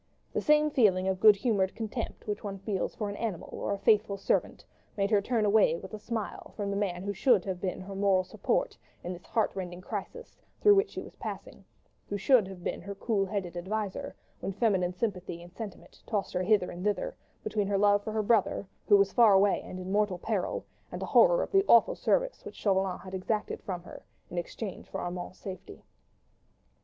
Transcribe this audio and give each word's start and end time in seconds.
The 0.33 0.41
same 0.41 0.71
feeling 0.71 1.07
of 1.07 1.19
good 1.19 1.35
humoured 1.35 1.75
contempt 1.75 2.25
which 2.25 2.43
one 2.43 2.57
feels 2.57 2.95
for 2.95 3.07
an 3.07 3.15
animal 3.17 3.49
or 3.51 3.71
a 3.71 3.77
faithful 3.77 4.17
servant, 4.17 4.65
made 4.97 5.11
her 5.11 5.21
turn 5.21 5.45
away 5.45 5.75
with 5.75 5.93
a 5.93 5.99
smile 5.99 6.53
from 6.57 6.71
the 6.71 6.75
man 6.75 7.03
who 7.03 7.13
should 7.13 7.45
have 7.45 7.61
been 7.61 7.79
her 7.81 7.93
moral 7.93 8.23
support 8.23 8.75
in 9.03 9.13
this 9.13 9.27
heart 9.27 9.51
rending 9.55 9.79
crisis 9.79 10.41
through 10.59 10.73
which 10.73 10.89
she 10.89 11.03
was 11.03 11.15
passing: 11.17 11.63
who 12.09 12.17
should 12.17 12.47
have 12.47 12.63
been 12.63 12.81
her 12.81 12.95
cool 12.95 13.27
headed 13.27 13.55
adviser, 13.55 14.15
when 14.39 14.53
feminine 14.53 14.95
sympathy 14.95 15.39
and 15.43 15.53
sentiment 15.53 16.01
tossed 16.07 16.33
her 16.33 16.41
hither 16.41 16.71
and 16.71 16.83
thither, 16.83 17.15
between 17.43 17.67
her 17.67 17.77
love 17.77 18.03
for 18.03 18.11
her 18.11 18.23
brother, 18.23 18.65
who 18.87 18.97
was 18.97 19.13
far 19.13 19.33
away 19.33 19.61
and 19.61 19.77
in 19.79 19.91
mortal 19.91 20.17
peril, 20.17 20.65
and 20.91 21.03
horror 21.03 21.43
of 21.43 21.51
the 21.51 21.63
awful 21.67 21.93
service 21.93 22.43
which 22.43 22.55
Chauvelin 22.55 22.97
had 23.01 23.13
exacted 23.13 23.61
from 23.61 23.83
her, 23.83 24.01
in 24.31 24.39
exchange 24.39 24.89
for 24.89 24.99
Armand's 24.99 25.37
safety. 25.37 25.83